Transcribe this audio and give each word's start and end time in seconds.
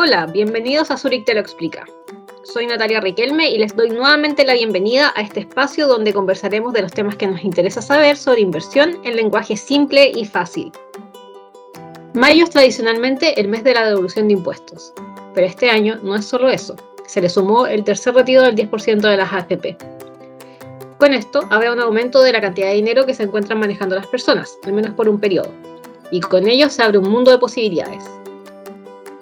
Hola, 0.00 0.26
bienvenidos 0.26 0.92
a 0.92 0.96
Zurich 0.96 1.24
Te 1.24 1.34
lo 1.34 1.40
explica. 1.40 1.84
Soy 2.44 2.68
Natalia 2.68 3.00
Riquelme 3.00 3.50
y 3.50 3.58
les 3.58 3.74
doy 3.74 3.90
nuevamente 3.90 4.44
la 4.44 4.52
bienvenida 4.52 5.12
a 5.16 5.22
este 5.22 5.40
espacio 5.40 5.88
donde 5.88 6.14
conversaremos 6.14 6.72
de 6.72 6.82
los 6.82 6.92
temas 6.92 7.16
que 7.16 7.26
nos 7.26 7.42
interesa 7.42 7.82
saber 7.82 8.16
sobre 8.16 8.42
inversión 8.42 8.96
en 9.02 9.16
lenguaje 9.16 9.56
simple 9.56 10.12
y 10.14 10.24
fácil. 10.24 10.70
Mayo 12.14 12.44
es 12.44 12.50
tradicionalmente 12.50 13.40
el 13.40 13.48
mes 13.48 13.64
de 13.64 13.74
la 13.74 13.88
devolución 13.88 14.28
de 14.28 14.34
impuestos, 14.34 14.94
pero 15.34 15.48
este 15.48 15.68
año 15.68 15.98
no 16.04 16.14
es 16.14 16.24
solo 16.24 16.48
eso, 16.48 16.76
se 17.04 17.20
le 17.20 17.28
sumó 17.28 17.66
el 17.66 17.82
tercer 17.82 18.14
retiro 18.14 18.42
del 18.42 18.54
10% 18.54 19.00
de 19.00 19.16
las 19.16 19.32
AFP. 19.32 19.76
Con 20.98 21.12
esto 21.12 21.40
habrá 21.50 21.72
un 21.72 21.80
aumento 21.80 22.22
de 22.22 22.34
la 22.34 22.40
cantidad 22.40 22.68
de 22.68 22.74
dinero 22.74 23.04
que 23.04 23.14
se 23.14 23.24
encuentran 23.24 23.58
manejando 23.58 23.96
las 23.96 24.06
personas, 24.06 24.58
al 24.62 24.74
menos 24.74 24.94
por 24.94 25.08
un 25.08 25.18
periodo, 25.18 25.50
y 26.12 26.20
con 26.20 26.46
ello 26.46 26.70
se 26.70 26.84
abre 26.84 26.98
un 26.98 27.10
mundo 27.10 27.32
de 27.32 27.38
posibilidades. 27.38 28.17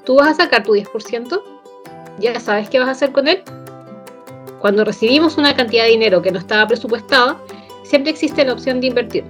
¿Tú 0.07 0.15
vas 0.15 0.29
a 0.29 0.45
sacar 0.45 0.63
tu 0.63 0.73
10%? 0.73 1.43
¿Ya 2.21 2.39
sabes 2.39 2.71
qué 2.71 2.79
vas 2.79 2.89
a 2.89 2.93
hacer 2.93 3.11
con 3.11 3.27
él? 3.27 3.43
Cuando 4.61 4.85
recibimos 4.85 5.37
una 5.37 5.57
cantidad 5.57 5.83
de 5.83 5.91
dinero 5.91 6.23
que 6.23 6.31
no 6.31 6.39
estaba 6.39 6.67
presupuestada, 6.69 7.37
siempre 7.83 8.13
existe 8.13 8.45
la 8.45 8.53
opción 8.53 8.81
de 8.81 8.87
invertir, 8.87 9.25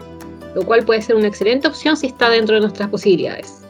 lo 0.55 0.65
cual 0.67 0.85
puede 0.85 1.01
ser 1.01 1.17
una 1.17 1.29
excelente 1.29 1.67
opción 1.67 1.97
si 1.97 2.09
está 2.09 2.29
dentro 2.29 2.57
de 2.57 2.61
nuestras 2.61 2.91
posibilidades. 2.91 3.67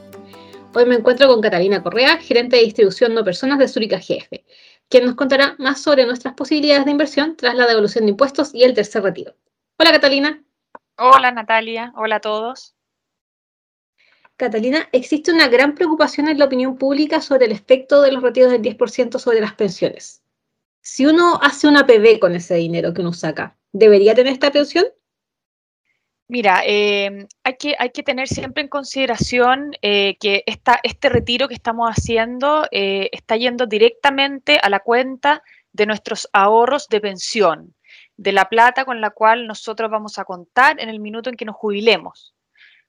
Hoy 0.74 0.84
me 0.84 0.96
encuentro 0.96 1.28
con 1.28 1.40
Catalina 1.40 1.80
Correa, 1.80 2.18
gerente 2.18 2.56
de 2.56 2.64
distribución 2.64 3.14
no 3.14 3.22
personas 3.22 3.60
de 3.60 3.68
Zurich 3.68 3.92
GF, 3.92 4.42
quien 4.88 5.06
nos 5.06 5.14
contará 5.14 5.54
más 5.58 5.80
sobre 5.80 6.04
nuestras 6.06 6.34
posibilidades 6.34 6.86
de 6.86 6.90
inversión 6.90 7.36
tras 7.36 7.54
la 7.54 7.68
devolución 7.68 8.04
de 8.04 8.10
impuestos 8.10 8.52
y 8.52 8.64
el 8.64 8.74
tercer 8.74 9.04
retiro. 9.04 9.32
Hola 9.78 9.92
Catalina. 9.92 10.42
Hola 10.98 11.30
Natalia, 11.30 11.92
hola 11.96 12.16
a 12.16 12.20
todos. 12.20 12.75
Catalina, 14.36 14.88
existe 14.92 15.32
una 15.32 15.48
gran 15.48 15.74
preocupación 15.74 16.28
en 16.28 16.38
la 16.38 16.44
opinión 16.44 16.76
pública 16.76 17.22
sobre 17.22 17.46
el 17.46 17.52
efecto 17.52 18.02
de 18.02 18.12
los 18.12 18.22
retiros 18.22 18.52
del 18.52 18.62
10% 18.62 19.18
sobre 19.18 19.40
las 19.40 19.54
pensiones. 19.54 20.22
Si 20.82 21.06
uno 21.06 21.40
hace 21.42 21.66
una 21.66 21.86
PB 21.86 22.18
con 22.20 22.34
ese 22.34 22.54
dinero 22.56 22.92
que 22.92 23.00
uno 23.00 23.14
saca, 23.14 23.56
¿debería 23.72 24.14
tener 24.14 24.34
esta 24.34 24.52
pensión? 24.52 24.84
Mira, 26.28 26.62
eh, 26.66 27.26
hay, 27.44 27.56
que, 27.56 27.76
hay 27.78 27.90
que 27.90 28.02
tener 28.02 28.28
siempre 28.28 28.62
en 28.62 28.68
consideración 28.68 29.72
eh, 29.80 30.16
que 30.20 30.42
esta, 30.46 30.80
este 30.82 31.08
retiro 31.08 31.48
que 31.48 31.54
estamos 31.54 31.88
haciendo 31.88 32.66
eh, 32.72 33.08
está 33.12 33.36
yendo 33.36 33.66
directamente 33.66 34.58
a 34.60 34.68
la 34.68 34.80
cuenta 34.80 35.42
de 35.72 35.86
nuestros 35.86 36.28
ahorros 36.32 36.88
de 36.88 37.00
pensión, 37.00 37.74
de 38.16 38.32
la 38.32 38.48
plata 38.48 38.84
con 38.84 39.00
la 39.00 39.10
cual 39.10 39.46
nosotros 39.46 39.90
vamos 39.90 40.18
a 40.18 40.24
contar 40.24 40.78
en 40.80 40.88
el 40.88 41.00
minuto 41.00 41.30
en 41.30 41.36
que 41.36 41.44
nos 41.44 41.56
jubilemos. 41.56 42.35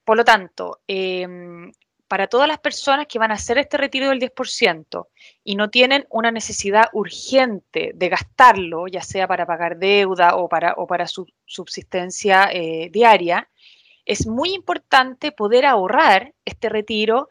Por 0.07 0.15
lo 0.15 0.23
tanto, 0.23 0.79
em, 0.87 1.69
para 2.07 2.27
todas 2.27 2.47
las 2.47 2.59
personas 2.59 3.07
que 3.07 3.19
van 3.19 3.31
a 3.31 3.33
hacer 3.33 3.57
este 3.57 3.75
retiro 3.75 4.07
del 4.07 4.19
10% 4.19 5.09
y 5.43 5.57
no 5.57 5.69
tienen 5.69 6.05
una 6.09 6.31
necesidad 6.31 6.85
urgente 6.93 7.91
de 7.93 8.07
gastarlo, 8.07 8.87
ya 8.87 9.01
sea 9.01 9.27
para 9.27 9.45
pagar 9.45 9.77
deuda 9.77 10.37
o 10.37 10.47
para, 10.47 11.07
su 11.07 11.27
subsistencia 11.45 12.49
eh, 12.53 12.89
diaria, 12.89 13.49
es 14.05 14.25
muy 14.25 14.53
importante 14.53 15.33
poder 15.33 15.65
ahorrar 15.65 16.33
este 16.45 16.69
retiro 16.69 17.27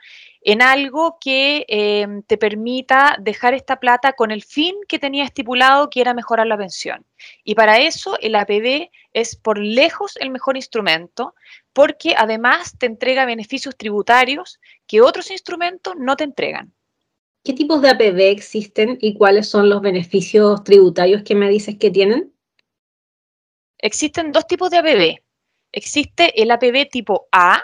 en 0.49 0.63
algo 0.63 1.19
que 1.21 1.65
em, 1.67 2.23
te 2.23 2.39
permita 2.39 3.17
dejar 3.21 3.53
esta 3.53 3.81
plata 3.81 4.13
con 4.13 4.31
el 4.31 4.45
fin 4.45 4.77
que 4.87 5.01
tenía 5.01 5.25
estipulado, 5.25 5.91
que 5.91 6.01
era 6.01 6.15
mejorar 6.15 6.47
la 6.47 6.57
pensión. 6.57 7.05
Y 7.43 7.57
para 7.57 7.81
eso 7.81 8.17
el 8.21 8.37
APB 8.37 8.89
es 9.13 9.35
por 9.35 9.59
lejos 9.59 10.17
el 10.21 10.31
mejor 10.31 10.55
instrumento, 10.57 11.35
porque 11.73 12.15
además 12.17 12.79
te 12.79 12.87
entrega 12.87 13.25
beneficios 13.25 13.77
tributarios 13.77 14.61
que 14.87 15.01
otros 15.01 15.33
instrumentos 15.33 15.95
no 15.99 16.15
te 16.15 16.23
entregan. 16.23 16.73
¿Qué 17.43 17.53
tipos 17.53 17.83
de 17.83 17.91
APB 17.91 18.31
existen 18.31 18.99
y 19.01 19.15
cuáles 19.15 19.49
son 19.49 19.69
los 19.69 19.83
beneficios 19.83 20.63
tributarios 20.63 21.25
que 21.25 21.35
me 21.35 21.49
dices 21.49 21.77
que 21.77 21.91
tienen? 21.91 22.33
Existen 23.79 24.31
dos 24.31 24.47
tipos 24.47 24.71
de 24.71 24.79
APB. 24.79 25.25
Existe 25.73 26.41
el 26.41 26.53
APB 26.53 26.89
tipo 26.89 27.27
A, 27.33 27.61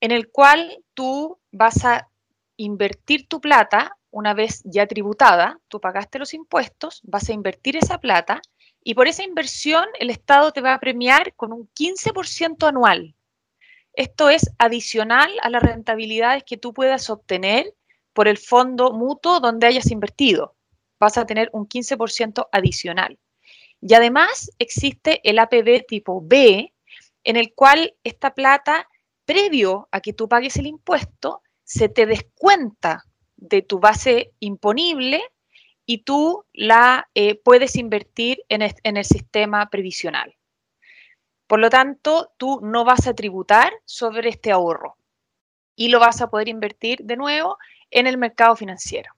en 0.00 0.10
el 0.10 0.32
cual 0.32 0.82
tú 0.94 1.38
vas 1.52 1.84
a 1.84 2.08
invertir 2.56 3.28
tu 3.28 3.40
plata 3.40 3.96
una 4.10 4.34
vez 4.34 4.62
ya 4.64 4.86
tributada, 4.86 5.58
tú 5.68 5.80
pagaste 5.80 6.18
los 6.18 6.34
impuestos, 6.34 7.00
vas 7.04 7.28
a 7.28 7.32
invertir 7.32 7.76
esa 7.76 7.98
plata 7.98 8.42
y 8.84 8.94
por 8.94 9.08
esa 9.08 9.22
inversión 9.22 9.84
el 9.98 10.10
Estado 10.10 10.52
te 10.52 10.60
va 10.60 10.74
a 10.74 10.80
premiar 10.80 11.34
con 11.34 11.52
un 11.52 11.68
15% 11.74 12.68
anual. 12.68 13.14
Esto 13.94 14.28
es 14.28 14.50
adicional 14.58 15.30
a 15.42 15.50
las 15.50 15.62
rentabilidades 15.62 16.44
que 16.44 16.56
tú 16.56 16.72
puedas 16.72 17.10
obtener 17.10 17.74
por 18.12 18.28
el 18.28 18.38
fondo 18.38 18.92
mutuo 18.92 19.40
donde 19.40 19.66
hayas 19.66 19.90
invertido. 19.90 20.56
Vas 20.98 21.18
a 21.18 21.26
tener 21.26 21.50
un 21.52 21.68
15% 21.68 22.48
adicional. 22.52 23.18
Y 23.80 23.94
además 23.94 24.50
existe 24.58 25.20
el 25.28 25.38
APB 25.38 25.86
tipo 25.86 26.20
B, 26.22 26.72
en 27.24 27.36
el 27.36 27.52
cual 27.54 27.94
esta 28.04 28.34
plata, 28.34 28.88
previo 29.24 29.88
a 29.90 30.00
que 30.00 30.12
tú 30.12 30.28
pagues 30.28 30.56
el 30.56 30.66
impuesto, 30.66 31.41
se 31.72 31.88
te 31.88 32.04
descuenta 32.04 33.06
de 33.36 33.62
tu 33.62 33.80
base 33.80 34.34
imponible 34.40 35.22
y 35.86 36.04
tú 36.04 36.44
la 36.52 37.08
eh, 37.14 37.34
puedes 37.34 37.76
invertir 37.76 38.44
en 38.50 38.60
el 38.96 39.04
sistema 39.06 39.70
previsional. 39.70 40.36
Por 41.46 41.60
lo 41.60 41.70
tanto, 41.70 42.30
tú 42.36 42.60
no 42.62 42.84
vas 42.84 43.06
a 43.06 43.14
tributar 43.14 43.72
sobre 43.86 44.28
este 44.28 44.52
ahorro 44.52 44.98
y 45.74 45.88
lo 45.88 45.98
vas 45.98 46.20
a 46.20 46.28
poder 46.28 46.48
invertir 46.48 46.98
de 47.04 47.16
nuevo 47.16 47.56
en 47.90 48.06
el 48.06 48.18
mercado 48.18 48.54
financiero. 48.54 49.14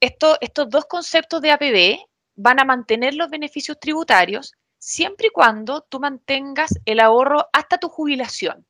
estos 0.00 0.70
dos 0.70 0.86
conceptos 0.86 1.42
de 1.42 1.50
APB 1.50 1.98
van 2.34 2.60
a 2.60 2.64
mantener 2.64 3.14
los 3.14 3.28
beneficios 3.28 3.78
tributarios 3.78 4.54
siempre 4.78 5.26
y 5.26 5.30
cuando 5.30 5.82
tú 5.82 6.00
mantengas 6.00 6.70
el 6.86 6.98
ahorro 6.98 7.46
hasta 7.52 7.76
tu 7.76 7.90
jubilación. 7.90 8.66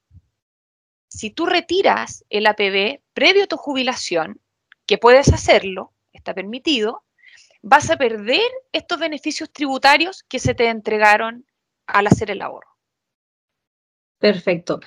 Si 1.13 1.31
tú 1.31 1.45
retiras 1.45 2.25
el 2.31 2.47
APB 2.47 3.03
previo 3.13 3.45
a 3.45 3.47
tu 3.47 3.59
jubilación, 3.59 4.41
que 4.87 4.97
puedes 4.97 5.31
hacerlo, 5.31 5.93
está 6.15 6.33
permitido, 6.33 7.05
vas 7.61 7.91
a 7.91 7.99
perder 7.99 8.51
estos 8.73 8.99
beneficios 8.99 9.53
tributarios 9.53 10.23
que 10.23 10.39
se 10.39 10.55
te 10.55 10.69
entregaron 10.69 11.45
al 11.87 12.07
hacer 12.07 12.31
el 12.31 12.41
ahorro. 12.41 12.69
Perfecto. 14.19 14.81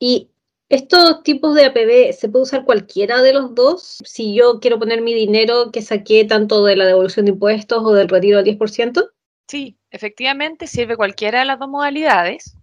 ¿Y 0.00 0.30
estos 0.68 1.22
tipos 1.22 1.54
de 1.54 1.66
APB 1.66 2.12
se 2.12 2.28
puede 2.28 2.42
usar 2.42 2.64
cualquiera 2.64 3.22
de 3.22 3.32
los 3.32 3.54
dos? 3.54 3.98
Si 4.04 4.34
yo 4.34 4.58
quiero 4.58 4.80
poner 4.80 5.00
mi 5.00 5.14
dinero 5.14 5.70
que 5.70 5.80
saqué 5.80 6.24
tanto 6.24 6.64
de 6.64 6.74
la 6.74 6.86
devolución 6.86 7.26
de 7.26 7.32
impuestos 7.32 7.84
o 7.84 7.92
del 7.92 8.08
retiro 8.08 8.42
del 8.42 8.58
10%? 8.58 9.10
Sí, 9.46 9.78
efectivamente 9.92 10.66
sirve 10.66 10.96
cualquiera 10.96 11.38
de 11.38 11.44
las 11.44 11.60
dos 11.60 11.68
modalidades. 11.68 12.56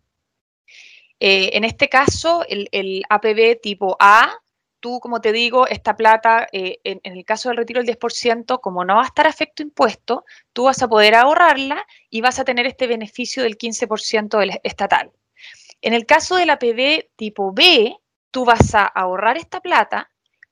Eh, 1.19 1.51
en 1.53 1.63
este 1.63 1.89
caso, 1.89 2.45
el, 2.47 3.03
APB 3.09 3.59
tipo 3.61 3.97
A, 3.99 4.31
tú, 4.79 4.99
como 4.99 5.19
te 5.19 5.33
digo, 5.33 5.67
esta 5.67 5.95
plata, 5.95 6.47
eh, 6.51 6.79
en, 6.83 6.99
el 7.03 7.25
caso 7.25 7.49
del 7.49 7.57
retiro 7.57 7.83
del 7.83 7.97
10%, 7.97 8.61
como 8.61 8.85
no 8.85 8.95
va 8.95 9.03
a 9.03 9.07
estar 9.07 9.27
afecto 9.27 9.61
impuesto, 9.61 10.25
tú 10.53 10.63
vas 10.65 10.81
a 10.81 10.87
poder 10.87 11.15
ahorrarla 11.15 11.85
y 12.09 12.21
vas 12.21 12.39
a 12.39 12.45
tener 12.45 12.65
este 12.65 12.87
beneficio 12.87 13.43
del 13.43 13.57
15% 13.57 14.59
estatal. 14.63 15.11
En 15.81 15.93
el 15.93 16.05
caso 16.05 16.35
de 16.35 16.45
la 16.45 16.59
PB 16.59 17.09
tipo 17.15 17.53
B, 17.53 17.95
tú 18.31 18.45
vas 18.45 18.73
a 18.75 18.85
ahorrar 18.85 19.37
esta 19.37 19.61
plata 19.61 20.09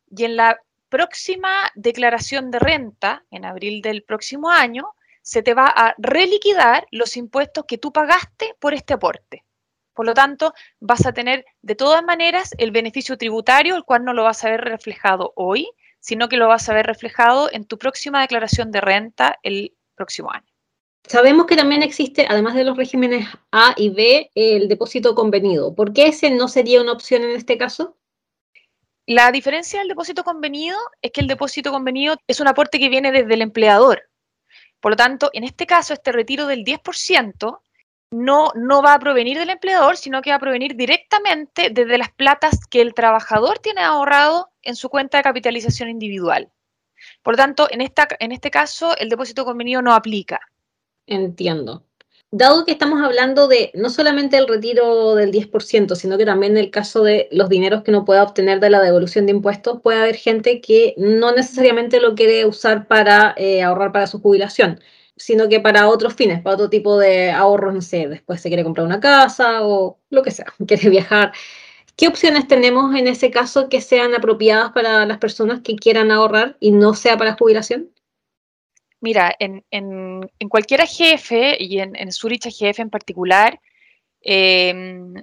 y 0.09 0.25
en 0.25 0.35
la 0.35 0.59
próxima 0.89 1.71
declaración 1.75 2.51
de 2.51 2.59
renta, 2.59 3.23
en 3.31 3.45
abril 3.45 3.81
del 3.81 4.03
próximo 4.03 4.49
año, 4.49 4.93
se 5.21 5.43
te 5.43 5.53
va 5.53 5.67
a 5.67 5.93
reliquidar 5.97 6.87
los 6.91 7.17
impuestos 7.17 7.65
que 7.67 7.77
tú 7.77 7.91
pagaste 7.91 8.55
por 8.59 8.73
este 8.73 8.93
aporte. 8.93 9.43
Por 9.97 10.05
lo 10.05 10.13
tanto, 10.13 10.53
vas 10.79 11.07
a 11.07 11.11
tener 11.11 11.43
de 11.63 11.73
todas 11.73 12.03
maneras 12.03 12.51
el 12.59 12.69
beneficio 12.69 13.17
tributario, 13.17 13.75
el 13.75 13.83
cual 13.83 14.05
no 14.05 14.13
lo 14.13 14.25
vas 14.25 14.45
a 14.45 14.51
ver 14.51 14.61
reflejado 14.61 15.33
hoy, 15.35 15.71
sino 15.99 16.29
que 16.29 16.37
lo 16.37 16.47
vas 16.47 16.69
a 16.69 16.75
ver 16.75 16.85
reflejado 16.85 17.49
en 17.51 17.65
tu 17.65 17.79
próxima 17.79 18.21
declaración 18.21 18.71
de 18.71 18.79
renta 18.79 19.39
el 19.41 19.75
próximo 19.95 20.31
año. 20.31 20.45
Sabemos 21.07 21.47
que 21.47 21.55
también 21.55 21.81
existe, 21.81 22.27
además 22.29 22.53
de 22.53 22.63
los 22.63 22.77
regímenes 22.77 23.27
A 23.51 23.73
y 23.75 23.89
B, 23.89 24.29
el 24.35 24.67
depósito 24.67 25.15
convenido. 25.15 25.73
¿Por 25.73 25.91
qué 25.93 26.09
ese 26.09 26.29
no 26.29 26.47
sería 26.47 26.79
una 26.79 26.91
opción 26.91 27.23
en 27.23 27.31
este 27.31 27.57
caso? 27.57 27.97
La 29.07 29.31
diferencia 29.31 29.79
del 29.79 29.87
depósito 29.87 30.23
convenido 30.23 30.77
es 31.01 31.11
que 31.11 31.21
el 31.21 31.27
depósito 31.27 31.71
convenido 31.71 32.17
es 32.27 32.39
un 32.39 32.47
aporte 32.47 32.77
que 32.77 32.89
viene 32.89 33.11
desde 33.11 33.33
el 33.33 33.41
empleador. 33.41 34.03
Por 34.79 34.91
lo 34.91 34.95
tanto, 34.95 35.31
en 35.33 35.43
este 35.43 35.65
caso, 35.65 35.95
este 35.95 36.11
retiro 36.11 36.45
del 36.45 36.63
10% 36.63 37.61
no, 38.11 38.51
no 38.55 38.81
va 38.81 38.93
a 38.93 38.99
provenir 38.99 39.37
del 39.37 39.49
empleador, 39.49 39.97
sino 39.97 40.21
que 40.21 40.29
va 40.29 40.37
a 40.37 40.39
provenir 40.39 40.75
directamente 40.75 41.69
desde 41.69 41.97
las 41.97 42.11
platas 42.11 42.65
que 42.69 42.81
el 42.81 42.93
trabajador 42.93 43.59
tiene 43.59 43.81
ahorrado 43.81 44.49
en 44.61 44.75
su 44.75 44.89
cuenta 44.89 45.17
de 45.17 45.23
capitalización 45.23 45.89
individual. 45.89 46.49
Por 47.21 47.33
lo 47.33 47.37
tanto, 47.37 47.67
en, 47.69 47.81
esta, 47.81 48.07
en 48.19 48.31
este 48.31 48.49
caso, 48.49 48.95
el 48.97 49.09
depósito 49.09 49.45
convenido 49.45 49.81
no 49.81 49.93
aplica. 49.93 50.39
Entiendo. 51.05 51.83
dado 52.31 52.65
que 52.65 52.71
estamos 52.71 53.01
hablando 53.01 53.47
de 53.47 53.71
no 53.73 53.89
solamente 53.89 54.37
el 54.37 54.47
retiro 54.47 55.15
del 55.15 55.31
10%, 55.31 55.95
sino 55.95 56.17
que 56.17 56.25
también 56.25 56.57
el 56.57 56.71
caso 56.71 57.03
de 57.03 57.27
los 57.31 57.49
dineros 57.49 57.83
que 57.83 57.91
uno 57.91 58.05
pueda 58.05 58.23
obtener 58.23 58.59
de 58.59 58.69
la 58.69 58.81
devolución 58.81 59.25
de 59.25 59.33
impuestos, 59.33 59.81
puede 59.81 59.99
haber 59.99 60.15
gente 60.15 60.59
que 60.59 60.93
no 60.97 61.33
necesariamente 61.33 62.01
lo 62.01 62.15
quiere 62.15 62.45
usar 62.45 62.87
para 62.87 63.33
eh, 63.37 63.63
ahorrar 63.63 63.91
para 63.91 64.07
su 64.07 64.21
jubilación, 64.21 64.81
sino 65.17 65.49
que 65.49 65.59
para 65.59 65.87
otros 65.87 66.13
fines, 66.15 66.41
para 66.41 66.55
otro 66.55 66.69
tipo 66.69 66.97
de 66.97 67.31
ahorros, 67.31 67.73
no 67.73 67.81
sé, 67.81 68.07
después 68.07 68.39
se 68.41 68.49
quiere 68.49 68.63
comprar 68.63 68.85
una 68.85 68.99
casa 68.99 69.65
o 69.65 69.99
lo 70.09 70.23
que 70.23 70.31
sea, 70.31 70.45
quiere 70.67 70.89
viajar. 70.89 71.33
¿Qué 71.95 72.07
opciones 72.07 72.47
tenemos 72.47 72.95
en 72.95 73.07
ese 73.07 73.31
caso 73.31 73.69
que 73.69 73.81
sean 73.81 74.13
apropiadas 74.13 74.71
para 74.71 75.05
las 75.05 75.17
personas 75.17 75.61
que 75.61 75.75
quieran 75.75 76.11
ahorrar 76.11 76.55
y 76.59 76.71
no 76.71 76.93
sea 76.93 77.17
para 77.17 77.33
jubilación? 77.33 77.89
Mira, 78.99 79.35
en, 79.39 79.65
en, 79.71 80.29
en 80.39 80.49
cualquier 80.49 80.81
AGF 80.81 81.31
y 81.59 81.79
en, 81.79 82.11
Zurich 82.11 82.47
AGF 82.47 82.79
en 82.79 82.89
particular, 82.89 83.59
eh, 84.21 84.73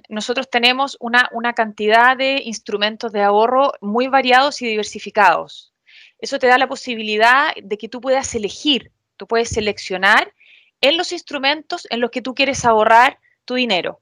nosotros 0.09 0.49
tenemos 0.49 0.97
una, 0.99 1.29
una, 1.33 1.53
cantidad 1.53 2.17
de 2.17 2.41
instrumentos 2.43 3.11
de 3.11 3.21
ahorro 3.21 3.73
muy 3.81 4.07
variados 4.07 4.61
y 4.61 4.67
diversificados. 4.67 5.73
Eso 6.19 6.39
te 6.39 6.47
da 6.47 6.57
la 6.57 6.67
posibilidad 6.67 7.53
de 7.61 7.77
que 7.77 7.89
tú 7.89 8.01
puedas 8.01 8.33
elegir, 8.35 8.91
tú 9.17 9.27
puedes 9.27 9.49
seleccionar 9.49 10.33
en 10.81 10.97
los 10.97 11.11
instrumentos 11.11 11.87
en 11.89 12.01
los 12.01 12.11
que 12.11 12.21
tú 12.21 12.33
quieres 12.35 12.65
ahorrar 12.65 13.19
tu 13.45 13.55
dinero. 13.55 14.01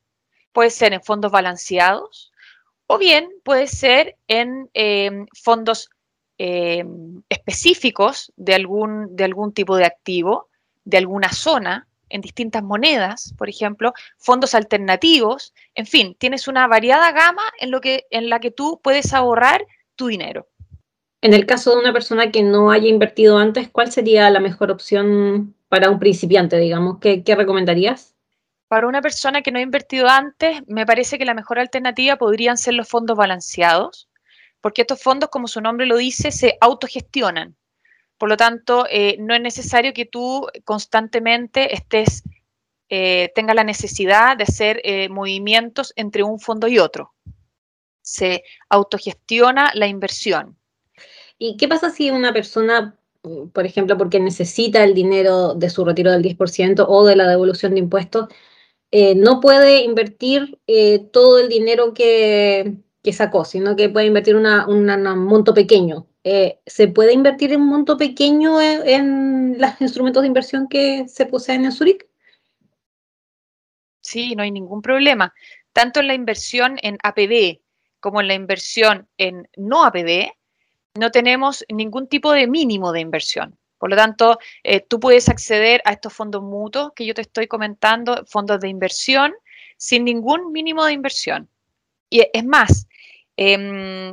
Puede 0.51 0.69
ser 0.69 0.94
en 0.94 1.04
fondos 1.04 1.31
balanceados 1.31 2.31
o 2.88 2.98
bien 2.98 3.30
puede 3.44 3.68
ser 3.68 4.18
en 4.27 4.69
eh, 4.74 5.25
fondos 5.33 5.89
eh, 6.38 6.83
específicos 7.30 8.31
de 8.36 8.56
algún, 8.56 9.15
de 9.15 9.24
algún 9.24 9.54
tipo 9.54 9.75
de 9.75 9.86
activo, 9.86 10.50
de 10.83 10.98
alguna 10.98 11.31
zona, 11.31 11.88
en 12.10 12.21
distintas 12.21 12.62
monedas, 12.62 13.33
por 13.38 13.50
ejemplo, 13.50 13.94
fondos 14.18 14.54
alternativos, 14.54 15.54
en 15.74 15.88
fin, 15.88 16.15
tienes 16.19 16.48
una 16.48 16.68
variada 16.68 17.12
gama 17.12 17.42
en, 17.60 17.71
lo 17.71 17.81
que, 17.81 18.06
en 18.12 18.30
la 18.30 18.39
que 18.39 18.51
tú 18.51 18.80
puedes 18.83 19.13
ahorrar 19.13 19.65
tu 19.95 20.07
dinero. 20.07 20.48
En 21.23 21.33
el 21.33 21.45
caso 21.45 21.71
de 21.71 21.77
una 21.77 21.93
persona 21.93 22.31
que 22.31 22.43
no 22.43 22.69
haya 22.69 22.89
invertido 22.89 23.37
antes, 23.37 23.69
¿cuál 23.69 23.89
sería 23.93 24.29
la 24.29 24.41
mejor 24.41 24.71
opción 24.71 25.55
para 25.69 25.89
un 25.89 25.97
principiante, 25.97 26.57
digamos? 26.57 26.99
¿Qué, 26.99 27.23
recomendarías? 27.25 28.13
Para 28.67 28.87
una 28.87 29.01
persona 29.01 29.41
que 29.41 29.49
no 29.49 29.57
ha 29.57 29.61
invertido 29.61 30.09
antes, 30.09 30.63
me 30.67 30.85
parece 30.85 31.17
que 31.17 31.23
la 31.23 31.33
mejor 31.33 31.59
alternativa 31.59 32.17
podrían 32.17 32.57
ser 32.57 32.73
los 32.73 32.89
fondos 32.89 33.15
balanceados, 33.15 34.09
porque 34.59 34.81
estos 34.81 35.01
fondos, 35.01 35.29
como 35.29 35.47
su 35.47 35.61
nombre 35.61 35.85
lo 35.85 35.95
dice, 35.95 36.29
se 36.29 36.57
autogestionan. 36.59 37.55
Por 38.17 38.27
lo 38.27 38.35
tanto, 38.35 38.85
eh, 38.89 39.15
no 39.17 39.33
es 39.33 39.39
necesario 39.39 39.93
que 39.93 40.05
tú 40.05 40.45
constantemente 40.65 41.73
estés, 41.73 42.23
eh, 42.89 43.31
tengas 43.33 43.55
la 43.55 43.63
necesidad 43.63 44.35
de 44.35 44.43
hacer 44.43 44.81
eh, 44.83 45.07
movimientos 45.07 45.93
entre 45.95 46.21
un 46.21 46.41
fondo 46.41 46.67
y 46.67 46.79
otro. 46.79 47.13
Se 48.01 48.43
autogestiona 48.67 49.71
la 49.73 49.87
inversión. 49.87 50.57
¿Y 51.38 51.57
qué 51.57 51.68
pasa 51.68 51.89
si 51.89 52.09
una 52.12 52.33
persona, 52.33 52.97
por 53.53 53.65
ejemplo, 53.65 53.97
porque 53.97 54.19
necesita 54.19 54.83
el 54.83 54.94
dinero 54.94 55.56
de 55.56 55.69
su 55.69 55.83
retiro 55.85 56.12
del 56.12 56.21
10% 56.24 56.85
o 56.88 57.06
de 57.06 57.15
la 57.15 57.27
devolución 57.27 57.74
de 57.74 57.80
impuestos, 57.80 58.27
eh, 58.91 59.15
no 59.15 59.39
puede 59.39 59.81
invertir 59.83 60.59
eh, 60.68 61.00
todo 61.12 61.39
el 61.39 61.50
dinero 61.50 61.94
que, 61.94 62.77
sacó, 63.12 63.44
sino 63.44 63.75
que 63.75 63.89
puede 63.89 64.06
invertir 64.06 64.35
un 64.35 64.45
monto 65.25 65.53
pequeño. 65.53 66.07
Eh, 66.24 66.59
¿Se 66.65 66.88
puede 66.88 67.12
invertir 67.13 67.56
un 67.57 67.65
monto 67.68 67.97
pequeño 67.97 68.62
en, 68.62 68.88
en, 68.88 69.57
los 69.59 69.71
instrumentos 69.81 70.21
de 70.21 70.27
inversión 70.27 70.68
que 70.68 71.07
se 71.07 71.25
poseen 71.25 71.65
en 71.65 71.71
Zurich? 71.71 72.07
Sí, 74.01 74.36
no 74.36 74.44
hay 74.44 74.51
ningún 74.51 74.81
problema. 74.81 75.33
Tanto 75.71 76.00
en 76.00 76.07
la 76.07 76.13
inversión 76.13 76.77
en 76.83 76.97
APB 77.01 77.62
como 78.00 78.21
en 78.21 78.27
la 78.27 78.33
inversión 78.33 79.07
en 79.18 79.50
no 79.56 79.86
APB, 79.86 80.29
no 80.95 81.11
tenemos 81.11 81.65
ningún 81.69 82.07
tipo 82.07 82.31
de 82.31 82.47
mínimo 82.47 82.91
de 82.91 83.01
inversión. 83.01 83.57
Por 83.77 83.89
lo 83.89 83.95
tanto, 83.95 84.39
eh, 84.63 84.79
tú 84.79 84.99
puedes 84.99 85.27
acceder 85.27 85.81
a 85.85 85.91
estos 85.91 86.13
fondos 86.13 86.41
mutuos 86.41 86.93
que 86.95 87.05
yo 87.05 87.13
te 87.13 87.21
estoy 87.21 87.47
comentando, 87.47 88.23
fondos 88.27 88.59
de 88.59 88.69
inversión, 88.69 89.33
sin 89.77 90.05
ningún 90.05 90.51
mínimo 90.51 90.85
de 90.85 90.93
inversión. 90.93 91.49
Y 92.09 92.25
es 92.31 92.45
más, 92.45 92.87
eh, 93.35 94.11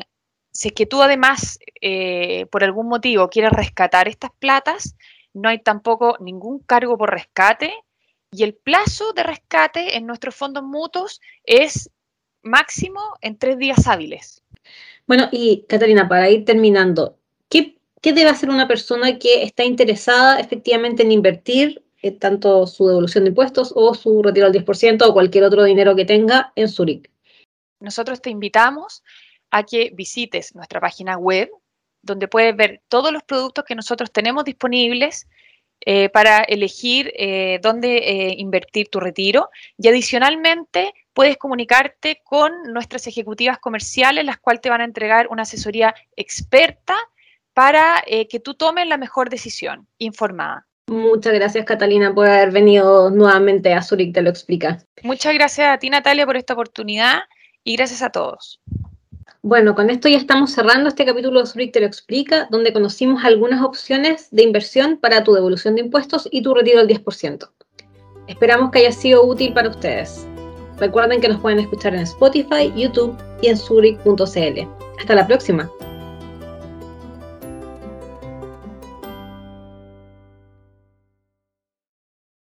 si 0.53 0.69
es 0.69 0.75
que 0.75 0.87
tú 0.87 1.03
además, 1.03 1.59
eh, 1.81 2.47
por 2.47 2.65
algún 2.65 2.89
motivo, 2.89 3.29
quieres 3.29 3.53
rescatar 3.53 4.09
estas 4.09 4.31
platas, 4.39 4.97
no 5.33 5.49
hay 5.49 5.61
tampoco 5.61 6.17
ningún 6.21 6.61
cargo 6.61 6.99
por 6.99 7.11
rescate 7.11 7.73
y 8.33 8.43
el 8.43 8.55
plazo 8.55 9.13
de 9.13 9.23
rescate 9.23 9.97
en 9.97 10.07
nuestros 10.07 10.35
fondos 10.35 10.65
mutuos 10.65 11.21
es 11.45 11.91
máximo 12.43 13.01
en 13.21 13.39
tres 13.39 13.59
días 13.59 13.87
hábiles. 13.87 14.43
Bueno, 15.11 15.29
y 15.33 15.65
Catalina, 15.67 16.09
para 16.09 16.31
ir 16.31 16.45
terminando, 16.45 17.19
¿qué, 17.49 17.75
qué 18.01 18.13
debe 18.13 18.31
hacer 18.31 18.49
una 18.49 18.69
persona 18.69 19.19
que 19.19 19.43
está 19.43 19.65
interesada 19.65 20.39
efectivamente 20.39 21.03
en 21.03 21.11
invertir 21.11 21.83
eh, 22.01 22.13
tanto 22.13 22.65
su 22.69 22.87
devolución 22.87 23.25
de 23.25 23.31
impuestos 23.31 23.73
o 23.75 23.93
su 23.95 24.23
retiro 24.23 24.47
al 24.47 24.53
10% 24.53 25.05
o 25.05 25.13
cualquier 25.13 25.43
otro 25.43 25.65
dinero 25.65 25.97
que 25.97 26.05
tenga 26.05 26.53
en 26.55 26.69
Zurich? 26.69 27.11
Nosotros 27.81 28.23
te 28.23 28.31
invitamos 28.31 29.03
a 29.51 29.65
que 29.65 29.91
visites 29.93 30.55
nuestra 30.55 30.81
página 30.81 31.17
web, 31.17 31.51
donde 32.03 32.29
puedes 32.29 32.55
ver 32.55 32.81
todos 32.87 33.13
los 33.13 33.25
productos 33.25 33.65
que 33.65 33.75
nosotros 33.75 34.13
tenemos 34.13 34.45
disponibles 34.45 35.27
eh, 35.81 36.09
para 36.11 36.45
elegir 36.45 37.13
eh, 37.17 37.59
dónde 37.61 38.33
invertir 38.39 38.87
tu 38.91 39.01
retiro. 39.01 39.51
Y 39.77 39.89
adicionalmente, 39.89 40.95
puedes 41.13 41.37
comunicarte 41.37 42.21
con 42.25 42.53
nuestras 42.73 43.07
ejecutivas 43.07 43.59
comerciales, 43.59 44.25
las 44.25 44.39
cuales 44.39 44.61
te 44.61 44.71
van 44.71 44.81
a 44.81 44.85
entregar 44.85 45.29
una 45.29 45.43
asesoría 45.43 45.95
experta 46.17 46.97
para 47.55 48.03
eh, 48.07 48.29
que 48.29 48.41
tú 48.41 48.55
tomes 48.55 48.87
la 48.87 48.97
mejor 48.97 49.31
decisión 49.31 49.87
informada. 49.99 50.67
Muchas 50.87 51.35
gracias, 51.35 51.65
Catalina, 51.65 52.13
por 52.13 52.27
haber 52.27 52.51
venido 52.51 53.11
nuevamente 53.11 53.73
a 53.73 53.83
Zurich, 53.83 54.13
te 54.13 54.23
lo 54.23 54.31
explica. 54.31 54.79
Muchas 55.03 55.35
gracias 55.35 55.69
a 55.69 55.79
ti, 55.79 55.89
Natalia, 55.89 56.27
por 56.27 56.37
esta 56.37 56.55
oportunidad 56.55 57.21
y 57.63 57.77
gracias 57.77 58.03
a 58.03 58.11
todos. 58.11 58.61
Bueno, 59.43 59.75
con 59.75 59.89
esto 59.89 60.09
ya 60.09 60.19
estamos 60.19 60.53
cerrando 60.53 60.89
este 60.89 61.07
capítulo 61.07 61.41
de 61.41 61.47
Zurich 61.47 61.73
te 61.73 61.81
lo 61.81 61.87
explica, 61.87 62.47
donde 62.51 62.73
conocimos 62.73 63.25
algunas 63.25 63.63
opciones 63.63 64.29
de 64.31 64.43
inversión 64.43 64.99
para 64.99 65.25
tu 65.25 65.33
devolución 65.33 65.77
de 65.77 65.83
impuestos 65.83 66.29
y 66.31 66.43
tu 66.43 66.55
retiro 66.55 66.85
del 66.85 66.89
10%. 66.89 67.49
Esperamos 68.27 68.71
que 68.71 68.81
haya 68.81 68.93
sido 68.93 69.25
útil 69.25 69.53
para 69.55 69.71
ustedes. 69.71 70.27
Recuerden 70.81 71.21
que 71.21 71.29
nos 71.29 71.41
pueden 71.41 71.59
escuchar 71.59 71.95
en 71.95 72.01
Spotify, 72.01 72.73
YouTube 72.75 73.17
y 73.43 73.49
en 73.49 73.57
zurich.cl. 73.57 74.69
Hasta 74.99 75.15
la 75.15 75.27
próxima. 75.27 75.71